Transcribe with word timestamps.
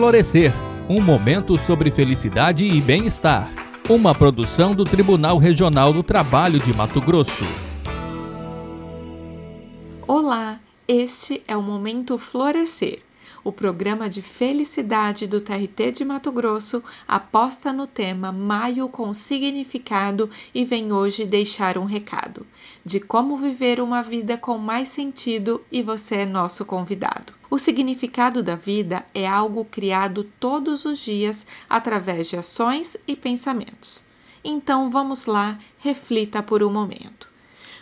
Florescer 0.00 0.50
um 0.88 0.98
momento 0.98 1.58
sobre 1.58 1.90
felicidade 1.90 2.64
e 2.64 2.80
bem-estar. 2.80 3.52
Uma 3.86 4.14
produção 4.14 4.74
do 4.74 4.82
Tribunal 4.82 5.36
Regional 5.36 5.92
do 5.92 6.02
Trabalho 6.02 6.58
de 6.58 6.72
Mato 6.72 7.02
Grosso. 7.02 7.44
Olá, 10.08 10.58
este 10.88 11.42
é 11.46 11.54
o 11.54 11.60
Momento 11.60 12.16
Florescer 12.16 13.00
o 13.42 13.52
programa 13.52 14.08
de 14.08 14.22
felicidade 14.22 15.26
do 15.26 15.40
TRT 15.40 15.92
de 15.92 16.04
Mato 16.04 16.30
Grosso 16.30 16.82
aposta 17.06 17.72
no 17.72 17.86
tema 17.86 18.32
Maio 18.32 18.88
com 18.88 19.12
Significado 19.14 20.28
e 20.54 20.64
vem 20.64 20.92
hoje 20.92 21.24
deixar 21.24 21.78
um 21.78 21.84
recado 21.84 22.46
de 22.84 23.00
como 23.00 23.36
viver 23.36 23.80
uma 23.80 24.02
vida 24.02 24.36
com 24.36 24.58
mais 24.58 24.88
sentido 24.88 25.62
e 25.70 25.82
você 25.82 26.16
é 26.16 26.26
nosso 26.26 26.64
convidado. 26.64 27.32
O 27.50 27.58
significado 27.58 28.42
da 28.42 28.54
vida 28.54 29.04
é 29.12 29.26
algo 29.26 29.64
criado 29.64 30.24
todos 30.38 30.84
os 30.84 30.98
dias 30.98 31.46
através 31.68 32.28
de 32.28 32.36
ações 32.36 32.96
e 33.06 33.16
pensamentos. 33.16 34.04
Então 34.44 34.90
vamos 34.90 35.26
lá, 35.26 35.58
reflita 35.78 36.42
por 36.42 36.62
um 36.62 36.70
momento. 36.70 37.28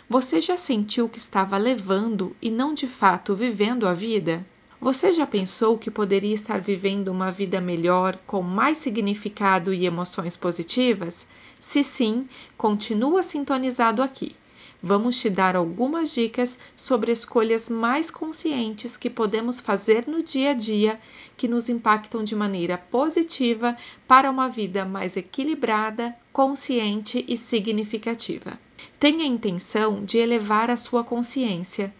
Você 0.09 0.41
já 0.41 0.57
sentiu 0.57 1.07
que 1.07 1.19
estava 1.19 1.55
levando 1.55 2.35
e 2.41 2.49
não 2.49 2.73
de 2.73 2.87
fato 2.87 3.35
vivendo 3.35 3.87
a 3.87 3.93
vida? 3.93 4.43
Você 4.81 5.11
já 5.11 5.27
pensou 5.27 5.77
que 5.77 5.91
poderia 5.91 6.33
estar 6.33 6.61
vivendo 6.61 7.09
uma 7.09 7.33
vida 7.33 7.59
melhor, 7.59 8.17
com 8.25 8.41
mais 8.41 8.77
significado 8.77 9.73
e 9.73 9.85
emoções 9.85 10.37
positivas? 10.37 11.27
Se 11.59 11.83
sim, 11.83 12.29
continua 12.57 13.21
sintonizado 13.21 14.01
aqui. 14.01 14.37
Vamos 14.81 15.19
te 15.19 15.29
dar 15.29 15.57
algumas 15.57 16.13
dicas 16.13 16.57
sobre 16.77 17.11
escolhas 17.11 17.69
mais 17.69 18.09
conscientes 18.09 18.95
que 18.95 19.09
podemos 19.09 19.59
fazer 19.59 20.07
no 20.07 20.23
dia 20.23 20.51
a 20.51 20.53
dia 20.53 20.97
que 21.35 21.49
nos 21.49 21.67
impactam 21.67 22.23
de 22.23 22.33
maneira 22.33 22.77
positiva 22.77 23.75
para 24.07 24.31
uma 24.31 24.47
vida 24.47 24.85
mais 24.85 25.17
equilibrada, 25.17 26.15
consciente 26.31 27.25
e 27.27 27.35
significativa. 27.35 28.57
Tenha 28.97 29.25
a 29.25 29.27
intenção 29.27 30.05
de 30.05 30.17
elevar 30.17 30.71
a 30.71 30.77
sua 30.77 31.03
consciência 31.03 31.93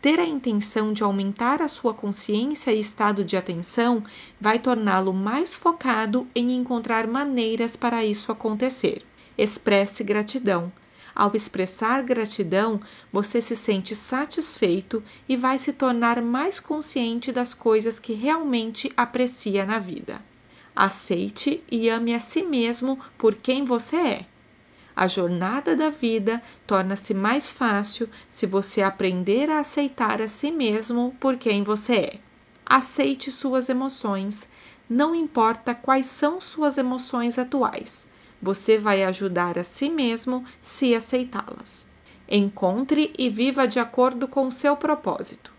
ter 0.00 0.20
a 0.20 0.26
intenção 0.26 0.92
de 0.92 1.02
aumentar 1.02 1.62
a 1.62 1.68
sua 1.68 1.94
consciência 1.94 2.70
e 2.70 2.78
estado 2.78 3.24
de 3.24 3.36
atenção 3.36 4.04
vai 4.38 4.58
torná-lo 4.58 5.14
mais 5.14 5.56
focado 5.56 6.26
em 6.34 6.52
encontrar 6.52 7.06
maneiras 7.06 7.74
para 7.74 8.04
isso 8.04 8.30
acontecer. 8.30 9.02
Expresse 9.38 10.04
gratidão. 10.04 10.70
Ao 11.14 11.34
expressar 11.34 12.02
gratidão, 12.02 12.80
você 13.12 13.40
se 13.40 13.56
sente 13.56 13.94
satisfeito 13.94 15.02
e 15.28 15.36
vai 15.36 15.58
se 15.58 15.72
tornar 15.72 16.20
mais 16.20 16.60
consciente 16.60 17.32
das 17.32 17.54
coisas 17.54 17.98
que 17.98 18.12
realmente 18.12 18.92
aprecia 18.96 19.64
na 19.64 19.78
vida. 19.78 20.20
Aceite 20.76 21.62
e 21.70 21.88
ame 21.88 22.14
a 22.14 22.20
si 22.20 22.42
mesmo 22.42 22.98
por 23.16 23.36
quem 23.36 23.64
você 23.64 23.96
é. 23.96 24.26
A 24.96 25.08
jornada 25.08 25.74
da 25.74 25.90
vida 25.90 26.40
torna-se 26.66 27.12
mais 27.12 27.52
fácil 27.52 28.08
se 28.30 28.46
você 28.46 28.80
aprender 28.80 29.50
a 29.50 29.58
aceitar 29.58 30.22
a 30.22 30.28
si 30.28 30.52
mesmo 30.52 31.14
por 31.18 31.36
quem 31.36 31.64
você 31.64 31.94
é. 31.94 32.20
Aceite 32.64 33.30
suas 33.32 33.68
emoções, 33.68 34.48
não 34.88 35.14
importa 35.14 35.74
quais 35.74 36.06
são 36.06 36.40
suas 36.40 36.78
emoções 36.78 37.38
atuais. 37.38 38.06
Você 38.40 38.78
vai 38.78 39.02
ajudar 39.02 39.58
a 39.58 39.64
si 39.64 39.88
mesmo 39.88 40.44
se 40.60 40.94
aceitá-las. 40.94 41.86
Encontre 42.28 43.12
e 43.18 43.28
viva 43.28 43.66
de 43.66 43.80
acordo 43.80 44.28
com 44.28 44.46
o 44.46 44.52
seu 44.52 44.76
propósito. 44.76 45.52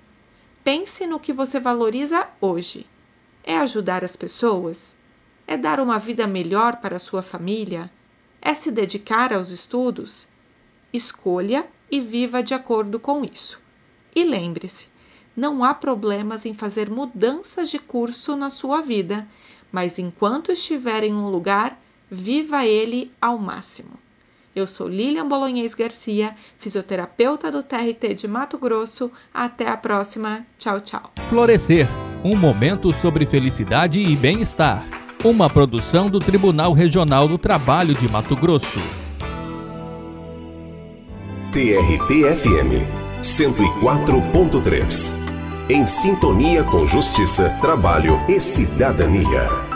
Pense 0.64 1.06
no 1.06 1.20
que 1.20 1.34
você 1.34 1.60
valoriza 1.60 2.28
hoje. 2.40 2.88
É 3.44 3.58
ajudar 3.58 4.04
as 4.04 4.16
pessoas? 4.16 4.98
É 5.46 5.58
dar 5.58 5.80
uma 5.80 6.00
vida 6.00 6.26
melhor 6.26 6.78
para 6.78 6.98
sua 7.00 7.22
família? 7.22 7.92
É 8.46 8.54
se 8.54 8.70
dedicar 8.70 9.34
aos 9.34 9.50
estudos? 9.50 10.28
Escolha 10.94 11.66
e 11.92 12.00
viva 12.00 12.44
de 12.44 12.54
acordo 12.54 13.00
com 13.00 13.26
isso. 13.26 13.60
E 14.16 14.24
lembre-se, 14.24 14.88
não 15.36 15.64
há 15.64 15.74
problemas 15.74 16.46
em 16.46 16.54
fazer 16.54 16.88
mudanças 16.88 17.72
de 17.72 17.80
curso 17.80 18.36
na 18.36 18.52
sua 18.52 18.82
vida, 18.82 19.28
mas 19.72 19.98
enquanto 19.98 20.52
estiver 20.52 21.04
em 21.04 21.14
um 21.14 21.28
lugar, 21.28 21.78
viva 22.10 22.64
ele 22.64 23.12
ao 23.20 23.40
máximo. 23.40 23.98
Eu 24.56 24.68
sou 24.68 24.88
Lilian 24.88 25.28
Bolonhês 25.28 25.74
Garcia, 25.74 26.36
fisioterapeuta 26.60 27.52
do 27.52 27.64
TRT 27.64 28.14
de 28.14 28.28
Mato 28.28 28.60
Grosso. 28.60 29.12
Até 29.34 29.68
a 29.68 29.76
próxima. 29.76 30.46
Tchau, 30.58 30.80
tchau. 30.80 31.12
Florescer 31.30 31.88
um 32.24 32.38
momento 32.38 32.94
sobre 32.94 33.26
felicidade 33.26 34.00
e 34.00 34.16
bem-estar 34.16 35.05
uma 35.26 35.50
produção 35.50 36.08
do 36.08 36.20
Tribunal 36.20 36.72
Regional 36.72 37.28
do 37.28 37.36
Trabalho 37.36 37.96
de 37.96 38.08
Mato 38.08 38.36
Grosso. 38.36 38.80
TRT-FM 41.52 42.86
104.3. 43.24 45.26
Em 45.68 45.88
sintonia 45.88 46.64
com 46.64 46.86
Justiça, 46.86 47.50
Trabalho 47.60 48.22
e 48.30 48.40
Cidadania. 48.40 49.75